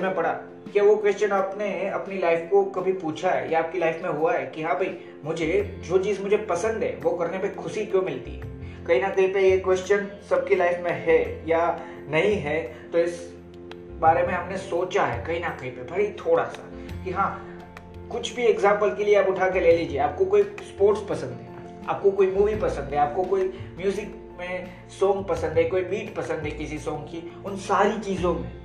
[0.00, 0.32] में पढ़ा
[0.72, 4.32] क्या वो क्वेश्चन आपने अपनी लाइफ को कभी पूछा है या आपकी लाइफ में हुआ
[4.32, 8.02] है कि हाँ भाई, मुझे जो चीज़ मुझे पसंद है, वो करने पे खुशी क्यों
[8.02, 8.48] मिलती है?
[8.86, 11.66] कहीं ना कहीं पे ये क्वेश्चन सबकी लाइफ में है या
[12.08, 13.20] नहीं है तो इस
[14.00, 16.70] बारे में हमने सोचा है कहीं ना कहीं पे भाई थोड़ा सा
[17.04, 17.30] कि हाँ
[18.12, 21.84] कुछ भी एग्ज़ाम्पल के लिए आप उठा के ले लीजिए, आपको कोई स्पोर्ट्स पसंद है,
[21.88, 23.42] आपको कोई मूवी पसंद है, आपको कोई
[23.76, 28.34] म्यूज़िक में सॉन्ग पसंद है, कोई बीट पसंद है किसी सॉन्ग की, उन सारी चीज़ों
[28.34, 28.59] में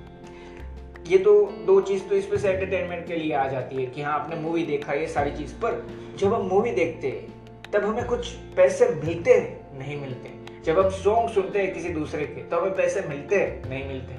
[1.06, 1.32] ये तो
[1.66, 4.62] दो चीज़ तो इसमें से एंटरटेनमेंट के लिए आ जाती है कि हाँ आपने मूवी
[4.66, 5.82] देखा ये सारी चीज़ पर।
[6.18, 9.38] जब हम मूवी देखते हैं, तब हमें कुछ पैसे मिलते
[9.74, 10.30] नहीं मिलते।
[10.64, 14.14] जब हम सॉन्ग सुनते हैं किसी दूसरे के तो हमें पैसे मिलते नहीं मिलते।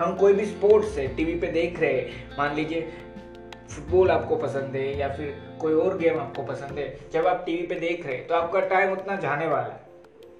[0.00, 2.88] हम कोई भी स्पोर्ट्स है टीवी पे देख रहे हैं, मान लीजिए
[3.70, 7.66] फुटबॉल आपको पसंद है या फिर कोई और गेम आपको पसंद है, जब आप टीवी
[7.66, 9.84] पे देख रहे हैं तो आपका टाइम उतना जाने वाला है।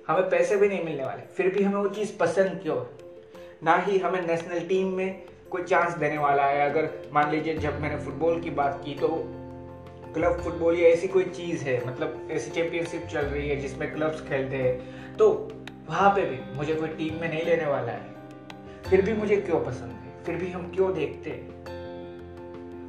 [0.09, 3.06] हमें पैसे भी नहीं मिलने वाले, फिर भी हमें वो चीज़ पसंद क्यों है?
[3.67, 7.81] ना ही हमें नेशनल टीम में कोई चांस देने वाला है। अगर मान लीजिए जब
[7.81, 9.09] मैंने फुटबॉल की बात की तो
[10.15, 14.21] क्लब फुटबॉल या ऐसी कोई चीज़ है मतलब ऐसी चैंपियनशिप चल रही है जिसमें क्लब्स
[14.21, 15.49] खेलते हैं। तो
[15.89, 18.07] वहाँ पे भी मुझे कोई टीम में नहीं लेने वाला है।
[18.91, 20.25] फिर भी मुझे क्यों पसंद है?
[20.25, 21.47] फिर भी हम क्यों देखते हैं?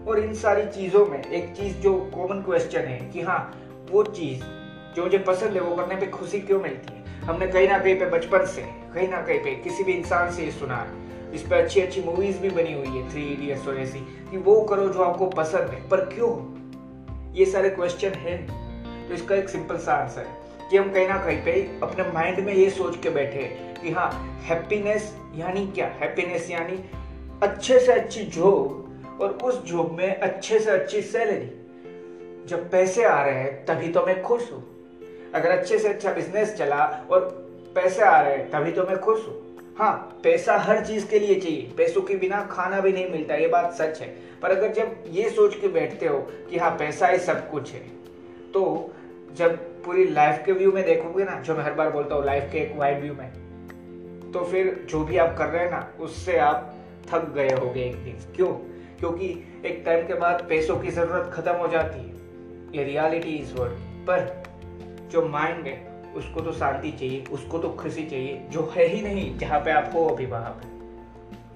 [0.06, 3.62] और इन सारी चीज़ों में एक चीज़ जो कॉमन क्वेश्चन है कि हाँ
[3.92, 4.44] वो चीज़
[4.96, 6.97] जो मुझे पसंद है, वो करने पे खुशी क्यों मिलती है?
[7.24, 8.62] हमने कहीं ना कहीं पे बचपन से,
[8.94, 12.02] कहीं ना कहीं पे किसी भी इंसान से ये सुना है। इस पर अच्छी अच्छी
[12.04, 15.70] मूवीज़ भी बनी हुई है थ्री इडियट्स और ऐसी। कि वो करो जो आपको पसंद
[15.70, 16.58] है, पर क्यों?
[17.34, 18.68] ये सारे क्वेश्चन है।
[19.08, 20.38] तो इसका एक सिंपल सा आंसर है
[20.70, 23.92] कि हम कहीं ना कहीं पे अपने माइंड में ये सोच के बैठे हैं कि
[23.92, 25.88] हाँ हैप्पीनेस यानी क्या?
[25.88, 26.90] हैप्पीनेस यानी
[27.44, 28.84] अच्छे से अच्छी जॉब
[29.22, 31.46] और उस जॉब में अच्छे से अच्छी सैलरी
[32.48, 34.77] जब पैसे आ रहे हैं, तभी तो मैं खुश हूँ।
[35.36, 37.22] अगर अच्छे से अच्छा बिज़नेस चला और
[37.76, 39.36] पैसे आ रहे हैं, तभी तो मैं खुश हूँ।
[39.78, 43.48] हाँ पैसा हर चीज़ के लिए चाहिए। पैसों के बिना खाना भी नहीं मिलता, ये
[43.48, 44.08] बात सच है।
[44.42, 47.80] पर अगर जब ये सोच के बैठते हो कि हाँ पैसा ही सब कुछ है
[48.54, 48.94] तो
[49.38, 52.50] जब पूरी लाइफ के व्यू में देखोगे ना, जो मैं हर बार बोलता हूँ लाइफ
[52.52, 56.38] के एक वाइड व्यू में तो फिर जो भी आप कर रहे हैं ना, उससे
[56.38, 56.74] आप
[57.12, 58.52] थक गए होगे एक दिन। क्यों?
[59.00, 59.28] क्योंकि
[59.66, 62.16] एक टाइम के बाद पैसों की ज़रूरत खत्म हो जाती है।
[62.76, 63.74] ये रियलिटी इज़ वर्ड
[64.08, 64.47] पर
[65.10, 69.38] जो माइंड है, उसको तो शांति चाहिए, उसको तो खुशी चाहिए, जो है ही नहीं,
[69.38, 70.78] जहाँ पे आप हो अभी वहाँ पे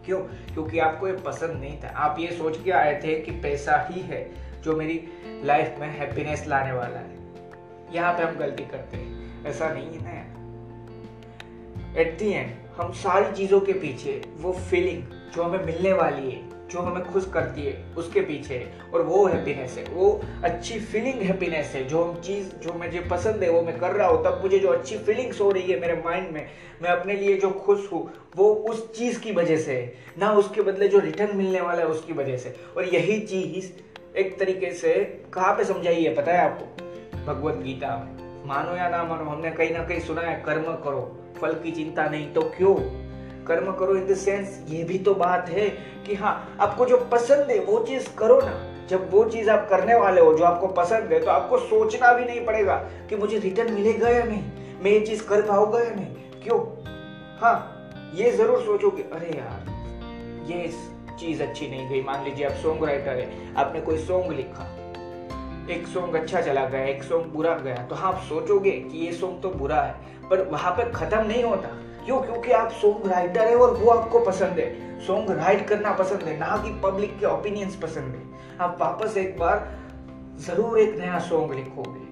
[0.06, 0.20] क्यों?
[0.20, 4.02] क्योंकि आपको ये पसंद नहीं था। आप ये सोच के आए थे कि पैसा ही
[4.02, 4.32] है
[4.62, 5.08] जो मेरी
[5.46, 7.18] लाइफ में हैप्पीनेस लाने वाला है।
[7.94, 13.36] यहाँ पे हम गलती करते हैं। ऐसा नहीं है ना एट दी एंड हम सारी
[13.36, 15.04] चीज़ों के पीछे, वो फीलिंग
[15.36, 19.78] जो हमें मिलने वाली है जो हमें खुश करती है, उसके पीछे और वो हैप्पीनेस
[19.78, 23.80] है। वो अच्छी फीलिंग हैप्पीनेस है। जो हम चीज़, जो मुझे पसंद है, वो मैं
[23.80, 26.48] कर रहा हूँ, तब मुझे जो अच्छी फीलिंग्स हो रही है मेरे माइंड में,
[26.82, 30.62] मैं अपने लिए जो खुश हूँ, वो उस चीज़ की वजह से है। ना उसके
[30.62, 33.72] बदले जो रिटर्न मिलने वाला है, उसकी वजह से और यही चीज़
[34.18, 36.84] एक तरीके से कहाँ पे समझाई है, पता है आपको?
[37.26, 41.18] भगवत गीता में। मानो या ना मानो, हमने कहीं ना कहीं सुना है, कर्म करो,
[41.42, 43.11] फल की चिंता नहीं तो क्यों?
[43.52, 45.70] कर्म करो इन द सेंस। ये भी तो बात है
[46.06, 48.60] कि हाँ आपको जो पसंद है, वो चीज़ करो ना।
[48.90, 52.26] जब वो चीज़ आप करने वाले हो, जो आपको पसंद है तो आपको सोचना भी
[52.26, 52.76] नहीं पड़ेगा
[53.10, 54.44] कि मुझे रिटर्न मिलेगा या नहीं।
[54.84, 56.42] मैं ये चीज़ कर पाऊँगा या नहीं?
[56.44, 56.60] क्यों?
[57.42, 59.70] हाँ ये ज़रूर सोचोगे अरे यार,
[60.48, 60.68] ये
[61.20, 64.68] चीज़ अच्छी नहीं गई। मान लीजिए आप सॉन्ग राइटर है, आपने कोई सॉन्ग लिखा।
[65.70, 69.12] एक सॉन्ग अच्छा चला गया, एक सॉन्ग बुरा गया। तो हाँ आप सोचोगे कि ये
[69.14, 69.96] सॉन्ग तो बुरा है,
[70.30, 71.70] पर वहाँ पर खत्म नहीं होता।
[72.06, 72.22] क्यों?
[72.22, 76.38] क्योंकि आप सॉन्ग राइटर है और वो आपको पसंद है। सॉन्ग राइट करना पसंद है,
[76.40, 79.68] ना कि पब्लिक के ओपिनियंस पसंद है। आप वापस एक बार
[80.40, 82.10] ज़रूर एक नया सॉन्ग लिखोगे।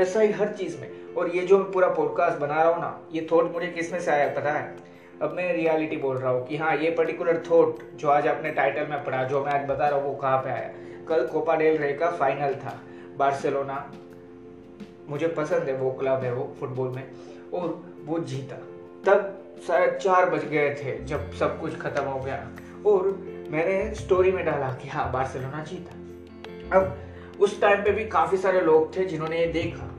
[0.00, 3.00] ऐसा ही हर चीज़ में। और ये जो मैं पूरा पॉडकास्ट बना रहा हूँ ना,
[3.12, 4.76] ये थॉट मुझे किसमें से आया पता है?
[5.22, 8.86] अब मैं रियलिटी बोल रहा हूँ कि हाँ ये पर्टिकुलर थॉट जो आज आपने टाइटल
[8.86, 10.70] में पढ़ा, जो मैं आज बता रहा हूँ, वो कहाँ पे आया?
[11.08, 12.80] कल कोपा डेल रे का फाइनल था
[13.16, 13.92] बार्सिलोना
[15.08, 17.10] मुझे पसंद है, वो क्लब है वो फुटबॉल में।
[17.54, 18.56] और वो जीता।
[19.04, 22.36] तब शायद चार बज गए थे जब सब कुछ खत्म हो गया।
[22.86, 23.08] और
[23.50, 26.96] मैंने स्टोरी में डाला कि हाँ बार्सिलोना जीता। अब
[27.40, 29.90] उस टाइम पे भी काफ़ी सारे लोग थे जिन्होंने ये देखा।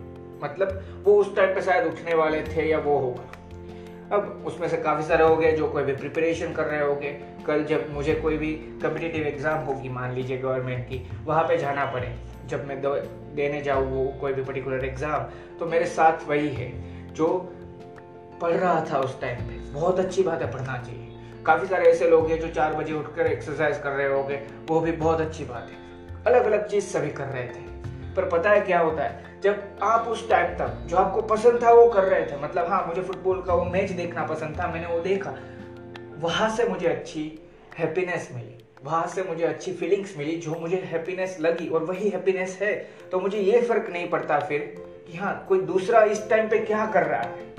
[0.44, 3.32] मतलब वो उस टाइम पे शायद उठने वाले थे या वो होगा।
[4.16, 7.12] अब उसमें से काफ़ी सारे हो गए जो कोई भी प्रिपरेशन कर रहे होंगे।
[7.48, 11.86] कल जब मुझे कोई भी कम्पिटिटिव एग्ज़ाम होगी, मान लीजिए गवर्नमेंट की, वहाँ पे जाना
[11.86, 12.14] पड़े।
[12.48, 12.82] जब मैं
[13.36, 15.24] देने जाऊँ वो कोई भी पर्टिकुलर एग्ज़ाम
[15.60, 16.70] तो मेरे साथ वही है।
[17.16, 17.56] जो
[18.42, 21.12] पढ़ रहा था उस टाइम पे। बहुत अच्छी बात है पढ़ना चाहिए।
[21.46, 24.92] काफ़ी सारे ऐसे लोग हैं जो चार बजे उठकर एक्सरसाइज कर रहे होंगे, वो भी
[24.92, 25.76] बहुत अच्छी बात है।
[26.24, 27.76] अलग अलग चीज़ सभी कर रहे थे।
[28.16, 29.42] पर पता है क्या होता है?
[29.42, 32.88] जब आप उस टाइम तक, जो आपको पसंद था वो कर रहे थे। मतलब हाँ
[32.88, 35.34] मुझे फुटबॉल का वो मैच देखना पसंद था, मैंने वो देखा।
[36.20, 37.40] वहाँ से मुझे अच्छी
[37.78, 42.60] हैप्पीनेस मिली। वहाँ से मुझे अच्छी फीलिंग्स मिली, जो मुझे हैप्पीनेस लगी। और वही हैप्पीनेस
[42.62, 46.58] है। तो मुझे ये फ़र्क नहीं पड़ता फिर कि हाँ कोई दूसरा इस टाइम पे
[46.58, 47.56] क्या कर रहा है?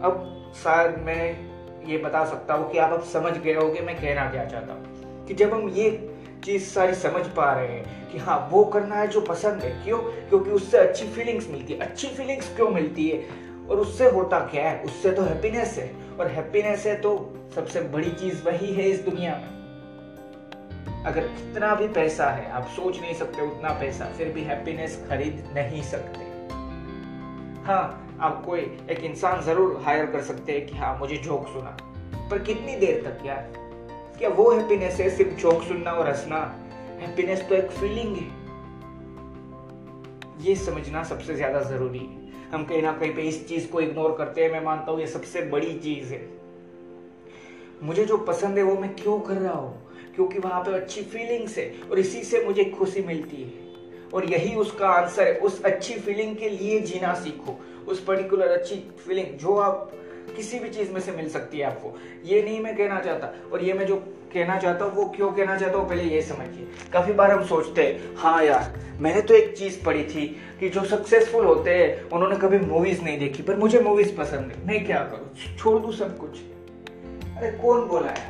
[0.00, 1.50] अब शायद मैं
[1.86, 4.82] ये बता सकता हूँ कि आप अब समझ गए हो मैं कहना क्या चाहता हूँ।
[5.26, 9.08] कि जब हम ये चीज़ सारी समझ पा रहे हैं कि हाँ वो करना है
[9.08, 9.98] जो पसंद है, क्यों?
[9.98, 13.24] क्योंकि उससे अच्छी फीलिंग्स मिलती है। अच्छी फीलिंग्स क्यों मिलती है?
[13.70, 14.82] और उससे होता क्या है?
[14.82, 19.32] उससे तो हैप्पीनेस है। और हैप्पीनेस है तो सबसे बड़ी चीज़ वही है इस दुनिया
[19.32, 19.59] में।
[21.06, 25.44] अगर कितना भी पैसा है, आप सोच नहीं सकते उतना पैसा, फिर भी हैप्पीनेस खरीद
[25.56, 26.20] नहीं सकते।
[27.62, 28.60] हाँ आप कोई
[28.90, 31.76] एक इंसान ज़रूर हायर कर सकते हैं कि हाँ मुझे जोक सुना।
[32.30, 33.52] पर कितनी देर तक यार?
[34.18, 36.36] क्या वो हैप्पीनेस है, सिर्फ़ जोक सुनना और हंसना?
[37.00, 38.28] हैप्पीनेस तो एक फीलिंग है।
[40.46, 44.14] ये समझना सबसे ज़्यादा ज़रूरी है। हम कहीं ना कहीं पे इस चीज़ को इग्नोर
[44.18, 46.28] करते हैं, मैं मानता हूँ ये सबसे बड़ी चीज़ है।
[47.82, 49.89] मुझे जो पसंद है वो मैं क्यों कर रहा हूँ?
[50.20, 54.54] क्योंकि वहाँ पे अच्छी फीलिंग्स है और इसी से मुझे खुशी मिलती है। और यही
[54.54, 57.56] उसका आंसर है, उस अच्छी फीलिंग के लिए जीना सीखो।
[57.88, 58.74] उस पर्टिकुलर अच्छी
[59.06, 59.92] फीलिंग जो आप
[60.36, 61.94] किसी भी चीज़ में से मिल सकती है आपको।
[62.24, 63.96] ये नहीं मैं कहना चाहता, और ये मैं जो
[64.34, 67.82] कहना चाहता हूँ, वो क्यों कहना चाहता हूँ, पहले ये समझिए। काफ़ी बार हम सोचते
[67.82, 70.26] हैं हाँ यार, मैंने तो एक चीज़ पढ़ी थी
[70.60, 74.66] कि जो सक्सेसफुल होते हैं, उन्होंने कभी मूवीज़ नहीं देखी, पर मुझे मूवीज़ पसंद है।
[74.66, 75.56] मैं क्या करूँ?
[75.56, 76.38] छोड़ दू सब कुछ?
[77.36, 78.29] अरे कौन बोला यार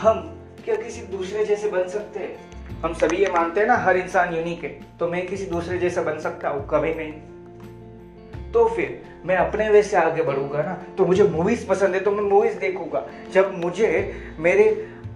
[0.00, 0.20] हम
[0.64, 2.80] क्या किसी दूसरे जैसे बन सकते हैं?
[2.82, 6.02] हम सभी ये मानते हैं ना, हर इंसान यूनिक है। तो मैं किसी दूसरे जैसा
[6.02, 6.66] बन सकता हूँ?
[6.70, 7.12] कभी नहीं।
[8.52, 12.10] तो फिर मैं अपने वे से आगे बढ़ूँगा ना तो मुझे मूवीज़ पसंद है तो
[12.10, 13.88] मैं मूवीज़ देखूँगा। जब मुझे
[14.38, 14.66] मेरे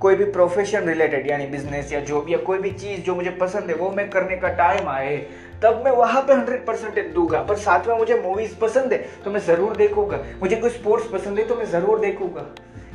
[0.00, 3.30] कोई भी प्रोफेशन रिलेटेड यानी बिज़नेस या जो भी या कोई भी चीज़ जो मुझे
[3.30, 5.16] पसंद है, वो मैं करने का टाइम आए,
[5.62, 9.30] तब मैं वहाँ पे हंड्रेड परसेंट दूँगा। पर साथ में मुझे मूवीज़ पसंद है तो
[9.30, 12.46] मैं ज़रूर देखूँगा। मुझे कोई स्पोर्ट्स पसंद है तो मैं ज़रूर देखूँगा।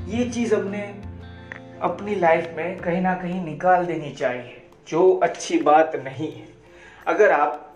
[0.08, 0.82] ये चीज़ हमने
[1.84, 6.48] अपनी लाइफ में कहीं ना कहीं निकाल देनी चाहिए, जो अच्छी बात नहीं है।
[7.08, 7.76] अगर आप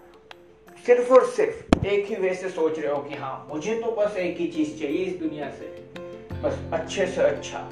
[0.85, 4.17] सिर्फ़ और सिर्फ़ एक ही वे से सोच रहे हो कि हाँ मुझे तो बस
[4.17, 5.65] एक ही चीज़ चाहिए इस दुनिया से,
[6.43, 7.69] बस अच्छे से अच्छा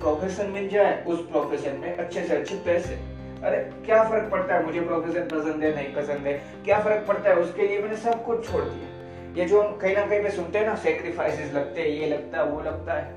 [0.00, 2.94] प्रोफेशन मिल जाए, उस प्रोफेशन में अच्छे से अच्छे पैसे।
[3.42, 4.66] अरे, क्या फ़र्क पड़ता है?
[4.66, 6.32] मुझे प्रोफेशन पसंद है, नहीं पसंद है।
[6.64, 7.36] क्या फ़र्क पड़ता है?
[7.36, 10.58] उसके लिए मैंने सब कुछ छोड़ दिया। ये जो हम कहीं ना कहीं पे सुनते
[10.58, 13.15] हैं ना सेक्रीफाइसेस लगते हैं, ये लगता है, वो लगता है।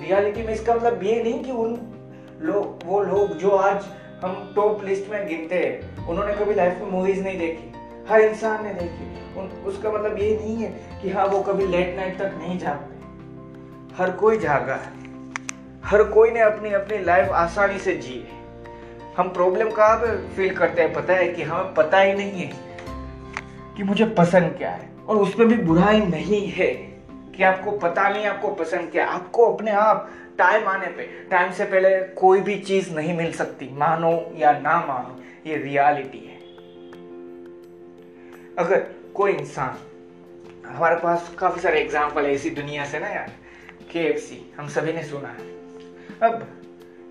[0.00, 1.78] रियलिटी में इसका मतलब ये नहीं कि उन
[2.40, 3.84] लोग, वो लोग जो आज
[4.24, 7.72] हम टॉप लिस्ट में गिनते हैं, उन्होंने कभी लाइफ में मूवीज़ नहीं देखी।
[8.08, 11.96] हर इंसान ने देखी। उन, उसका मतलब ये नहीं है कि हाँ वो कभी लेट
[11.96, 13.00] नाइट तक नहीं जागते।
[13.96, 15.00] हर कोई जागा है।
[15.84, 18.40] हर कोई ने अपनी अपनी लाइफ आसानी से जी है।
[19.16, 22.52] हम प्रॉब्लम कहाँ पे फील करते हैं, पता है कि हमें पता ही नहीं है
[23.76, 26.89] कि मुझे पसंद क्या है, और उसमें भी बुराई नहीं है।
[27.40, 31.64] कि आपको पता नहीं, आपको पसंद क्या, आपको अपने आप टाइम आने पे टाइम से
[31.64, 35.16] पहले कोई भी चीज़ नहीं मिल सकती। मानो या ना मानो,
[35.46, 36.36] ये रियलिटी है।
[38.58, 39.78] अगर कोई इंसान,
[40.66, 43.32] हमारे पास काफ़ी सारे एग्ज़ाम्पल है इसी दुनिया से ना यार
[43.92, 44.04] के
[44.58, 45.48] हम सभी ने सुना है।
[46.22, 46.46] अब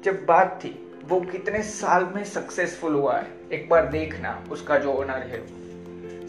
[0.03, 4.93] जब बात थी, वो कितने साल में सक्सेसफुल हुआ है, एक बार देखना उसका जो
[4.93, 5.41] ओनर है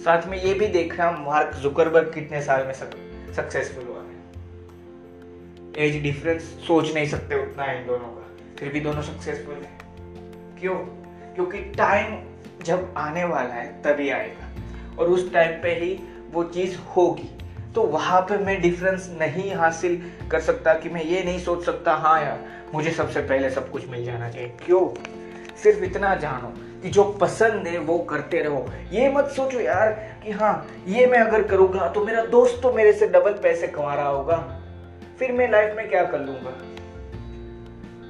[0.00, 3.84] साथ में ये भी देखना मार्क जुकरबर्ग कितने साल में सक्सेसफुल
[5.78, 9.78] एज डिफरेंस सोच नहीं सकते उतना है इन दोनों का। फिर भी दोनों सक्सेसफुल है।
[10.60, 10.74] क्यों?
[11.34, 12.22] क्योंकि टाइम
[12.64, 14.50] जब आने वाला है, तभी आएगा।
[14.98, 16.00] और उस टाइम पे ही
[16.32, 17.38] वो चीज़ होगी।
[17.74, 21.94] तो वहाँ पे मैं डिफरेंस नहीं हासिल कर सकता कि मैं ये नहीं सोच सकता
[21.94, 22.38] हाँ यार,
[22.74, 25.10] मुझे सबसे पहले सब कुछ मिल जाना चाहिए। क्यों?
[25.62, 30.30] सिर्फ़ इतना जानो कि जो पसंद है, वो करते रहो। ये मत सोचो यार कि
[30.30, 34.08] हाँ ये मैं अगर करूँगा तो मेरा दोस्त तो मेरे से डबल पैसे कमा रहा
[34.08, 34.59] होगा।
[35.20, 36.50] फिर मैं लाइफ में क्या कर लूँगा?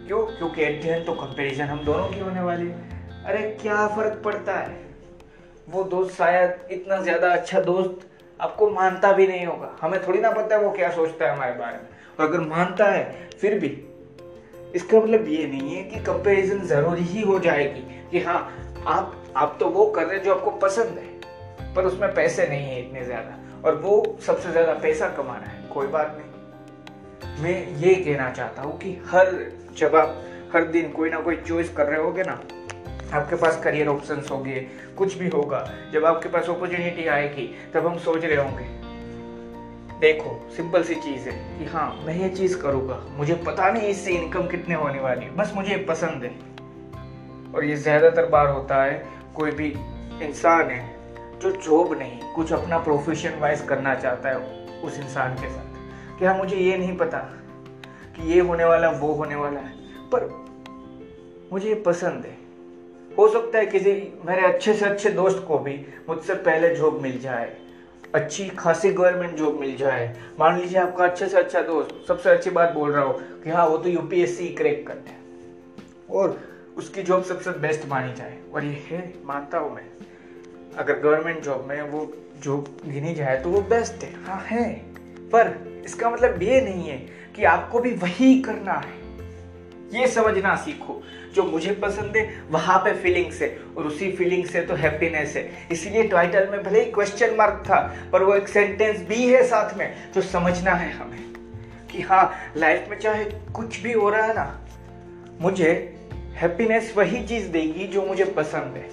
[0.06, 0.26] क्यों?
[0.26, 4.76] क्योंकि एट तो कंपैरिजन हम दोनों की होने वाली है। अरे, क्या फ़र्क पड़ता है?
[5.68, 8.06] वो दोस्त शायद इतना ज़्यादा अच्छा दोस्त
[8.40, 11.52] आपको मानता भी नहीं होगा। हमें थोड़ी ना पता है वो क्या सोचता है हमारे
[11.52, 11.88] बारे में।
[12.20, 13.76] और अगर मानता है, फिर भी।
[14.74, 18.40] इसका मतलब ये नहीं है कि कंपैरिजन ज़रूरी ही हो जाएगी कि हाँ
[18.86, 22.66] आप आप तो वो कर रहे हैं जो आपको पसंद है, पर उसमें पैसे नहीं
[22.66, 26.29] है इतने ज़्यादा। और वो सबसे ज़्यादा पैसा कमा रहा है। कोई बात नहीं।
[27.24, 30.22] मैं ये कहना चाहता हूँ कि हर जब आप
[30.54, 32.40] हर दिन कोई ना कोई चॉइस कर रहे होगे ना,
[33.14, 34.60] आपके पास करियर ऑप्शंस होंगे,
[34.98, 38.64] कुछ भी होगा, जब आपके पास अपॉर्चुनिटी आएगी, तब हम सोच रहे होंगे।
[40.00, 44.12] देखो सिंपल सी चीज़ है कि हाँ मैं ये चीज़ करूँगा। मुझे पता नहीं इससे
[44.12, 46.32] इनकम कितने होने वाली है, बस मुझे पसंद है।
[47.54, 49.04] और ये ज़्यादातर बार होता है,
[49.36, 49.68] कोई भी
[50.22, 50.84] इंसान है,
[51.38, 54.36] जो जॉब नहीं, कुछ अपना प्रोफेशन वाइज करना चाहता है
[54.80, 55.69] उस इंसान के साथ।
[56.20, 57.18] कि हाँ मुझे ये नहीं पता
[58.16, 59.72] कि ये होने वाला, वो होने वाला है?
[60.14, 60.28] पर
[61.52, 62.36] मुझे ये पसंद है।
[63.18, 63.92] हो सकता है किसी
[64.24, 65.74] मेरे अच्छे से अच्छे दोस्त को भी
[66.08, 67.56] मुझसे पहले जॉब मिल जाए,
[68.14, 72.50] अच्छी खासी गवर्नमेंट जॉब मिल जाए। मान लीजिए आपका अच्छे से अच्छा दोस्त, सबसे अच्छी
[72.50, 73.12] बात बोल रहा हो
[73.44, 75.18] कि हाँ वो तो यूपीएससी क्रैक करते हैं
[76.10, 76.38] और
[76.76, 79.86] उसकी जॉब सबसे बेस्ट मानी जाए। और ये है, मानता हूँ मैं,
[80.76, 82.12] अगर गवर्नमेंट जॉब में वो
[82.42, 84.89] जॉब गिनी जाए तो वो बेस्ट है। हाँ है।
[85.32, 86.96] पर इसका मतलब ये नहीं है
[87.36, 88.98] कि आपको भी वही करना है।
[89.92, 91.02] ये समझना सीखो।
[91.34, 95.50] जो मुझे पसंद है, वहाँ पे फीलिंग्स है और उसी फीलिंग से तो हैप्पीनेस है।
[95.70, 97.80] इसीलिए टाइटल में भले ही क्वेश्चन मार्क था,
[98.12, 101.22] पर वो एक सेंटेंस भी है साथ में जो समझना है हमें
[101.92, 104.60] कि हाँ लाइफ में चाहे कुछ भी हो रहा है ना,
[105.40, 105.96] मुझे
[106.34, 108.88] हैप्पीनेस वही चीज़ देगी जो मुझे पसंद है।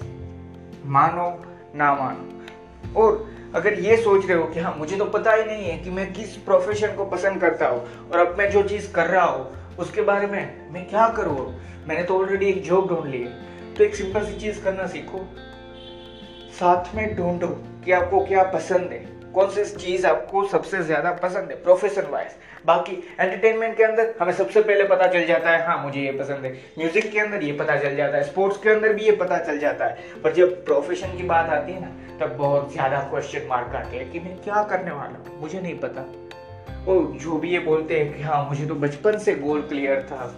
[0.86, 5.44] मानो, ना मानो। और अगर ये सोच रहे हो कि हाँ मुझे तो पता ही
[5.44, 8.92] नहीं है कि मैं किस प्रोफेशन को पसंद करता हूँ और अब मैं जो चीज़
[8.92, 11.54] कर रहा हूँ, उसके बारे में मैं क्या करूँ
[11.88, 15.18] मैंने तो ऑलरेडी एक जॉब ढूंढ ली है। तो एक सिंपल सी चीज़ करना सीखो।
[16.60, 17.48] साथ में ढूंढो
[17.84, 21.56] कि आपको क्या पसंद है। कौन सी चीज़ आपको सबसे ज़्यादा पसंद है?
[21.62, 26.00] प्रोफेशन वाइज बाकी एंटरटेनमेंट के अंदर हमें सबसे पहले पता चल जाता है हाँ मुझे
[26.00, 29.04] ये पसंद है। म्यूज़िक के अंदर ये पता चल जाता है स्पोर्ट्स के अंदर भी
[29.04, 32.72] ये पता चल जाता है। पर जब प्रोफेशन की बात आती है ना, तब बहुत
[32.72, 35.40] ज़्यादा क्वेश्चन मार्क आते हैं कि मैं क्या करने वाला हूँ?
[35.40, 36.04] मुझे नहीं पता।
[36.84, 40.34] वो जो भी ये बोलते हैं कि हाँ मुझे तो बचपन से गोल क्लियर था।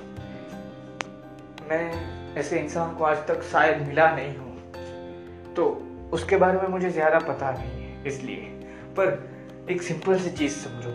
[1.70, 1.90] मैं
[2.36, 5.66] ऐसे इंसान को आज तक शायद मिला नहीं हूँ। तो
[6.12, 8.59] उसके बारे में मुझे ज़्यादा पता नहीं है, इसलिए।
[9.00, 9.30] पर
[9.70, 10.90] एक सिंपल सी चीज़ समझो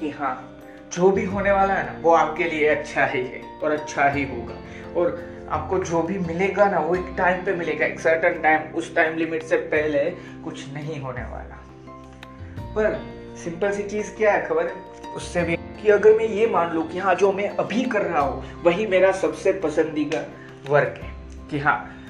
[0.00, 0.60] कि हाँ
[0.92, 4.22] जो भी होने वाला है ना, वो आपके लिए अच्छा ही है और अच्छा ही
[4.24, 4.54] होगा।
[5.00, 8.94] और आपको जो भी मिलेगा ना, वो एक टाइम पे मिलेगा, एक सर्टन टाइम उस
[8.94, 10.10] टाइम लिमिट से पहले
[10.44, 11.64] कुछ नहीं होने वाला।
[12.74, 13.06] पर
[13.44, 14.72] सिंपल सी चीज़ क्या है खबर?
[15.16, 18.20] उससे भी कि अगर मैं ये मान लूँ कि हाँ जो मैं अभी कर रहा
[18.20, 20.24] हूँ, वही मेरा सबसे पसंदीदा
[20.68, 21.12] वर्क है।
[21.50, 22.01] कि हाँ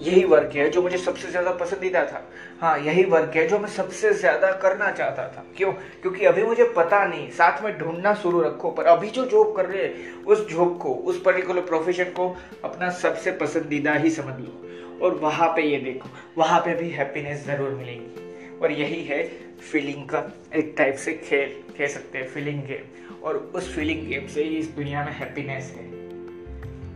[0.00, 2.22] यही वर्क है जो मुझे सबसे ज़्यादा पसंदीदा था।
[2.60, 5.72] हाँ यही वर्क है जो मैं सबसे ज़्यादा करना चाहता था। क्यों?
[5.72, 9.66] क्योंकि अभी मुझे पता नहीं, साथ में ढूंढना शुरू रखो, पर अभी जो जॉब कर
[9.66, 14.62] रहे हैं, उस जॉब को, उस पर्टिकुलर प्रोफेशन को अपना सबसे पसंदीदा ही समझ लो।
[15.02, 19.22] और वहाँ पे ये देखो, वहाँ पे भी हैप्पीनेस ज़रूर मिलेगी। और यही है
[19.62, 20.24] फीलिंग का
[20.56, 21.48] एक टाइप से खेल,
[21.78, 25.72] कह सकते हैं फीलिंग गेम और उस फीलिंग गेम से ही इस दुनिया में हैप्पीनेस
[25.76, 25.84] है।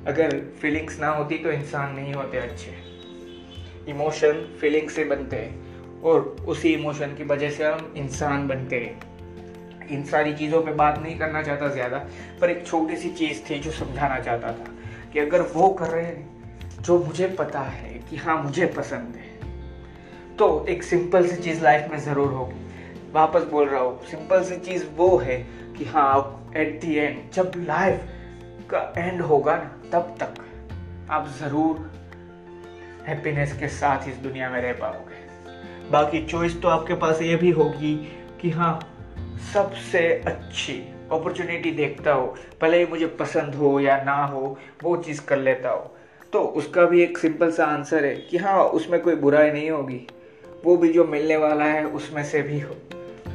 [0.07, 2.90] अगर फीलिंग्स ना होती तो इंसान नहीं होते अच्छे।
[3.89, 9.89] इमोशन, फीलिंग से बनते हैं और उसी इमोशन की वजह से हम इंसान बनते हैं।
[9.89, 11.99] इन सारी चीज़ों पे बात नहीं करना चाहता ज़्यादा,
[12.41, 14.75] पर एक छोटी सी चीज़ थी जो समझाना चाहता था
[15.13, 19.29] कि अगर वो कर रहे हैं, जो मुझे पता है कि हाँ मुझे पसंद है
[20.37, 24.57] तो एक सिंपल सी चीज़ लाइफ में ज़रूर होगी। वापस बोल रहा हूँ सिंपल सी
[24.59, 25.37] चीज़ वो है
[25.79, 28.01] कि हाँ एट दी एंड जब लाइफ
[28.71, 30.43] का एंड होगा ना, तब तक
[31.11, 31.91] आप ज़रूर
[33.07, 35.31] हैप्पीनेस के साथ इस दुनिया में रह पाओगे।
[35.91, 38.97] बाकी चॉइस तो आपके पास ये भी होगी कि हाँ
[39.55, 40.75] सबसे अच्छी
[41.13, 45.71] अपॉर्चुनिटी देखता हो। भले ही मुझे पसंद हो या ना हो वो चीज़ कर लेता
[45.71, 45.97] हो।
[46.33, 50.07] तो उसका भी एक सिंपल सा आंसर है कि हाँ उसमें कोई बुराई नहीं होगी।
[50.65, 52.77] वो भी जो मिलने वाला है उसमें से भी हो,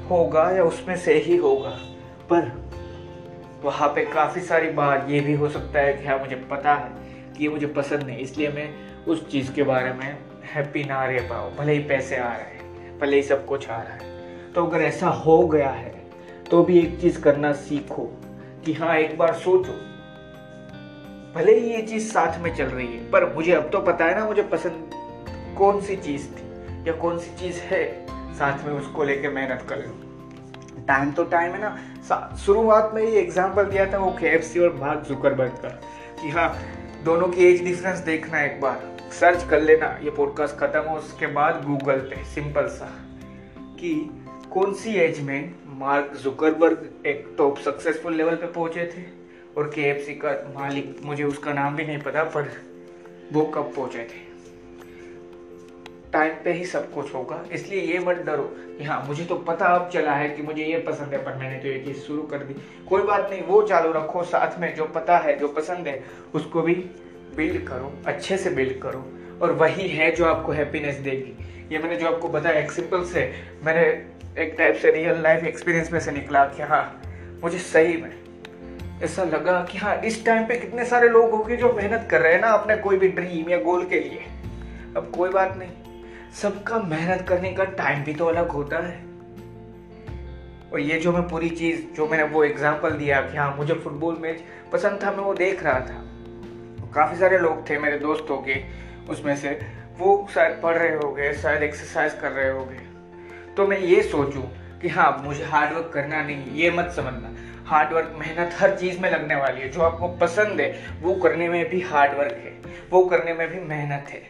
[0.10, 1.80] होगा या उसमें से ही होगा।
[2.34, 2.66] पर
[3.64, 6.92] वहाँ पे काफ़ी सारी बार ये भी हो सकता है कि हाँ मुझे पता है
[7.34, 11.28] कि ये मुझे पसंद नहीं इसलिए मैं उस चीज़ के बारे में हैप्पी ना रह
[11.30, 14.66] पाओ, भले ही पैसे आ रहे हैं, भले ही सब कुछ आ रहा है। तो
[14.66, 15.94] अगर ऐसा हो गया है
[16.52, 18.04] तो भी एक चीज़ करना सीखो
[18.66, 19.74] कि हाँ एक बार सोचो,
[21.36, 24.20] भले ही ये चीज़ साथ में चल रही है, पर मुझे अब तो पता है
[24.20, 24.92] ना, मुझे पसंद
[25.58, 27.84] कौन सी चीज़ थी या कौन सी चीज़ है,
[28.34, 33.16] साथ में उसको लेके मेहनत कर लूँ। टाइम तो टाइम है ना। शुरुआत में ही
[33.18, 35.70] एग्ज़ाम्पल दिया था वो के और मार्क जुकरबर्ग का
[36.22, 36.50] कि हाँ
[37.06, 41.28] दोनों की एज डिफरेंस देखना एक बार। सर्च कर लेना, ये पॉडकास्ट खत्म हो, उसके
[41.28, 42.86] बाद गूगल पे सिंपल सा,
[43.58, 44.10] कि
[44.54, 49.04] कौन सी एज में मार्क जुकरबर्ग एक टॉप सक्सेसफुल लेवल पे पहुँचे थे?
[49.58, 52.52] और केएफसी का मालिक, मुझे उसका नाम भी नहीं पता, पर
[53.34, 54.26] वो कब पहुँचे थे?
[56.14, 59.66] टाइम पे ही सब कुछ होगा, इसलिए ये मत डरो। कि हाँ मुझे तो पता
[59.66, 62.38] अब चला है कि मुझे ये पसंद है, पर मैंने तो ये चीज़ शुरू कर
[62.38, 62.54] दी।
[62.90, 66.04] कोई बात नहीं, वो चालू रखो, साथ में जो पता है, जो पसंद है,
[66.36, 66.86] उसको भी
[67.36, 69.06] बिल्ड करो, अच्छे से बिल्ड करो।
[69.42, 73.32] और वही है जो आपको हैप्पीनेस देगी। ये मैंने जो आपको बताया, एक सिंपल से,
[73.66, 73.82] मैंने
[74.44, 77.02] एक टाइप से रियल लाइफ एक्सपीरियंस में से निकला कि हाँ
[77.44, 78.12] मुझे सही में
[79.04, 82.34] ऐसा लगा कि हाँ इस टाइम पे कितने सारे लोग होंगे जो मेहनत कर रहे
[82.34, 84.20] हैं ना अपने कोई भी ड्रीम या गोल के लिए।
[84.98, 86.02] अब कोई बात नहीं।
[86.42, 89.04] सबका मेहनत करने का टाइम भी तो अलग होता है।
[90.74, 94.18] और ये जो मैं पूरी चीज़, जो मैंने वो एग्ज़ाम्पल दिया कि हाँ मुझे फुटबॉल
[94.22, 96.02] मैच पसंद था, मैं वो देख रहा था।
[96.96, 98.56] काफ़ी सारे लोग थे मेरे दोस्तों के,
[99.10, 99.60] उसमें से।
[99.98, 102.82] वो शायद पढ़ रहे हो शायद एक्सरसाइज कर रहे हो गए
[103.58, 104.42] तो मैं ये सोचूं
[104.80, 107.36] कि हाँ मुझे हार्डवर्क करना नहीं, ये मत समझना।
[107.66, 110.68] हार्डवर्क मेहनत हर चीज़ में लगने वाली है। जो आपको पसंद है,
[111.02, 112.54] वो करने में भी हार्डवर्क है।
[112.92, 114.22] वो करने में भी मेहनत है।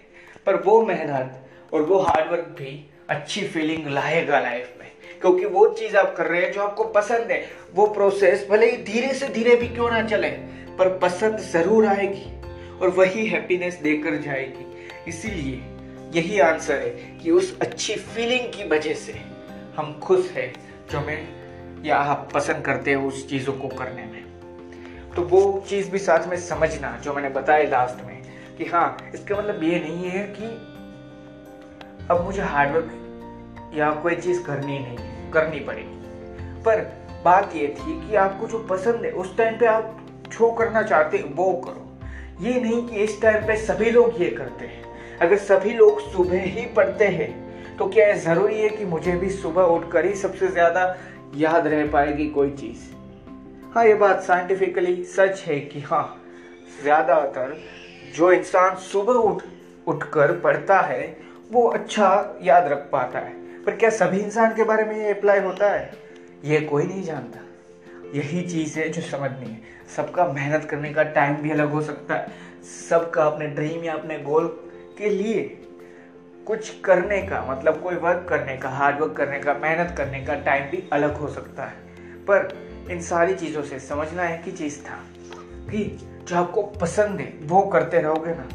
[0.45, 4.91] पर वो मेहनत और वो हार्डवर्क भी अच्छी फीलिंग लाएगा लाइफ में।
[5.21, 7.43] क्योंकि वो चीज़ आप कर रहे हैं जो आपको पसंद है।
[7.73, 10.29] वो प्रोसेस भले ही धीरे से धीरे भी क्यों ना चले,
[10.77, 12.34] पर पसंद ज़रूर आएगी।
[12.81, 15.63] और वही हैप्पीनेस देकर जाएगी। इसीलिए
[16.13, 19.13] यही आंसर है कि उस अच्छी फीलिंग की वजह से
[19.77, 20.53] हम खुश हैं
[20.91, 21.27] जो मैं
[21.83, 24.25] या आप पसंद करते हो उस चीज़ों को करने में।
[25.15, 28.21] तो वो चीज़ भी साथ में समझना, जो मैंने बताया लास्ट में,
[28.57, 30.45] कि हाँ इसका मतलब ये नहीं है कि
[32.09, 35.95] अब मुझे हार्डवर्क या कोई चीज़ करनी नहीं, करनी पड़ेगी।
[36.63, 40.81] पर बात ये थी कि आपको जो पसंद है, उस टाइम पे आप जो करना
[40.81, 41.84] चाहते हो, वो करो।
[42.41, 44.83] ये नहीं कि इस टाइम पे सभी लोग ये करते हैं।
[45.21, 49.29] अगर सभी लोग सुबह ही पढ़ते हैं तो क्या है ज़रूरी है कि मुझे भी
[49.29, 50.83] सुबह उठकर ही सबसे ज़्यादा
[51.35, 52.83] याद रह पाएगी कोई चीज़?
[53.75, 56.05] हाँ ये बात साइंटिफिकली सच है कि हाँ
[56.83, 57.55] ज़्यादातर
[58.15, 59.43] जो इंसान सुबह उठ,
[59.87, 61.17] उठकर पढ़ता है,
[61.51, 63.33] वो अच्छा याद रख पाता है।
[63.65, 65.91] पर क्या सभी इंसान के बारे में ये अप्लाई होता है?
[66.45, 67.44] ये कोई नहीं जानता।
[68.15, 69.61] यही चीज़ है जो समझनी है।
[69.95, 72.27] सबका मेहनत करने का टाइम भी अलग हो सकता है।
[72.89, 74.47] सबका अपने ड्रीम या अपने गोल
[74.97, 75.61] के लिए
[76.47, 80.35] कुछ करने का मतलब कोई वर्क करने का हार्ड वर्क करने का, मेहनत करने का
[80.35, 81.75] टाइम भी अलग हो सकता है।
[82.25, 85.03] पर इन सारी चीज़ों से समझना है कि चीज़ था
[85.71, 88.49] कि जो आपको पसंद है, वो करते रहोगे ना।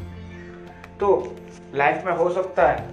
[0.99, 1.35] तो
[1.75, 2.91] लाइफ में हो सकता है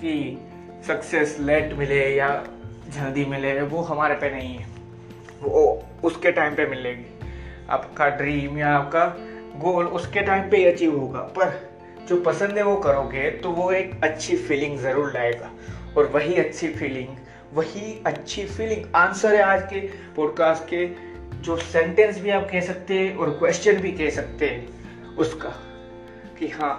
[0.00, 0.38] कि
[0.86, 2.44] सक्सेस लेट मिले या
[2.88, 4.77] जल्दी मिले, वो हमारे पे नहीं है।
[5.40, 5.62] वो
[6.04, 7.06] उसके टाइम पे मिलेगी।
[7.70, 9.04] आपका ड्रीम या आपका
[9.60, 11.52] गोल उसके टाइम पे ही अचीव होगा। पर
[12.08, 15.50] जो पसंद है वो करोगे तो वो एक अच्छी फीलिंग ज़रूर लाएगा।
[15.96, 17.16] और वही अच्छी फीलिंग
[17.54, 19.80] वही अच्छी फीलिंग आंसर है आज के
[20.16, 20.86] पॉडकास्ट के।
[21.38, 25.48] जो सेंटेंस भी आप कह सकते हैं और क्वेश्चन भी कह सकते हैं, उसका
[26.38, 26.74] कि हाँ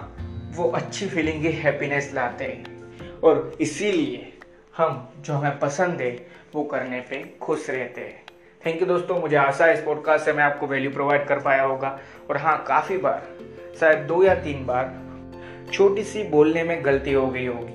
[0.56, 4.32] वो अच्छी फीलिंग ही हैप्पीनेस लाते हैं। और इसीलिए
[4.76, 6.10] हम जो हमें पसंद है,
[6.54, 8.22] वो करने पे खुश रहते हैं।
[8.66, 11.62] थैंक यू दोस्तों, मुझे आशा है इस पॉडकास्ट से मैं आपको वैल्यू प्रोवाइड कर पाया
[11.62, 11.98] होगा।
[12.30, 13.22] और हाँ काफ़ी बार,
[13.80, 14.92] शायद दो या तीन बार,
[15.72, 17.74] छोटी सी बोलने में गलती हो गई होगी।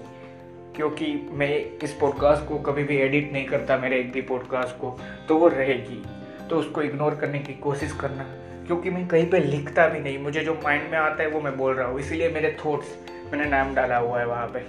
[0.75, 1.49] क्योंकि मैं
[1.83, 5.47] इस पॉडकास्ट को कभी भी एडिट नहीं करता, मेरे एक भी पॉडकास्ट को तो वो
[5.47, 6.03] रहेगी।
[6.49, 8.23] तो उसको इग्नोर करने की कोशिश करना,
[8.67, 11.57] क्योंकि मैं कहीं पे लिखता भी नहीं। मुझे जो माइंड में आता है, वो मैं
[11.57, 12.95] बोल रहा हूँ। इसीलिए मेरे थॉट्स
[13.33, 14.59] मैंने नाम डाला हुआ है वहाँ पे।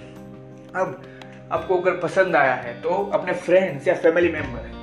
[0.79, 1.01] अब,
[1.51, 4.75] आपको अगर पसंद आया है तो अपने फ्रेंड्स या फैमिली मेंबर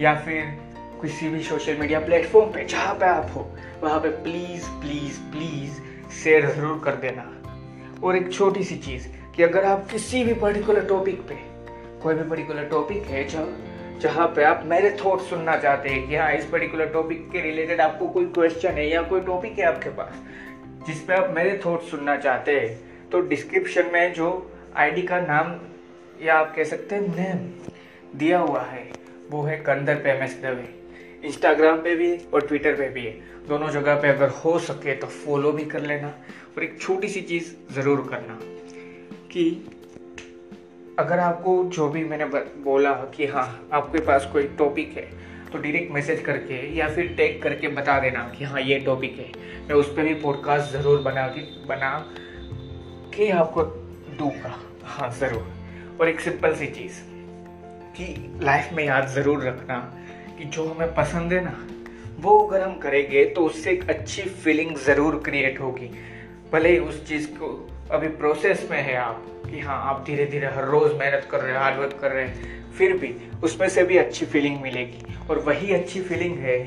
[0.00, 0.67] या फिर
[1.02, 3.46] किसी भी सोशल मीडिया प्लेटफॉर्म पे, जहाँ पे आप हो,
[3.82, 5.80] वहाँ पे प्लीज़ प्लीज़ प्लीज़
[6.14, 7.22] शेयर ज़रूर कर देना।
[8.04, 9.06] और एक छोटी सी चीज़
[9.36, 11.34] कि अगर आप किसी भी पर्टिकुलर टॉपिक पे,
[12.02, 13.46] कोई भी पर्टिकुलर टॉपिक है जो
[14.02, 17.80] जहाँ पे आप मेरे थॉट सुनना चाहते हैं कि हाँ इस पर्टिकुलर टॉपिक के रिलेटेड
[17.80, 20.22] आपको कोई क्वेश्चन है या कोई टॉपिक है आपके पास,
[20.86, 24.30] जिस पे आप मेरे थॉट सुनना चाहते हैं तो डिस्क्रिप्शन में जो
[24.76, 25.54] आईडी का नाम
[26.22, 28.88] या आप कह सकते हैं नेम दिया हुआ है,
[29.30, 30.77] वो है कंदर पे एम एस दवे
[31.24, 33.12] इंस्टाग्राम पे भी और ट्विटर पे भी है।
[33.48, 36.08] दोनों जगह पे अगर हो सके तो फॉलो भी कर लेना
[36.56, 38.38] और एक छोटी सी चीज़ ज़रूर करना
[39.32, 39.44] कि
[40.98, 42.24] अगर आपको जो भी मैंने
[42.62, 45.06] बोला कि हाँ आपके पास कोई टॉपिक है
[45.52, 49.30] तो डायरेक्ट मैसेज करके या फिर टैग करके बता देना कि हाँ ये टॉपिक है।
[49.68, 51.92] मैं उस पर भी पॉडकास्ट ज़रूर बना के बना
[53.14, 53.62] के आपको
[54.18, 54.54] दूँगा।
[54.84, 57.00] हाँ ज़रूर। और एक सिंपल सी चीज़
[57.96, 59.78] कि लाइफ में याद ज़रूर रखना।
[60.38, 61.66] कि जो हमें पसंद है ना,
[62.20, 65.90] वो अगर हम करेंगे तो उससे एक अच्छी फीलिंग ज़रूर क्रिएट होगी।
[66.52, 70.46] भले ही उस चीज़ को, अभी प्रोसेस में है आप, कि हाँ आप धीरे धीरे
[70.46, 73.82] हर रोज़ मेहनत कर रहे हैं हार्ड वर्क कर रहे हैं, फिर भी उसमें से
[73.82, 76.58] भी अच्छी फीलिंग मिलेगी। और वही अच्छी फीलिंग है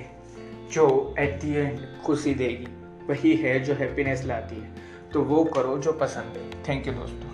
[0.72, 2.68] जो एट दी एंड खुशी देगी।
[3.10, 4.70] वही है जो हैप्पीनेस लाती है।
[5.14, 7.31] तो वो करो जो पसंद है। थैंक यू दोस्तों।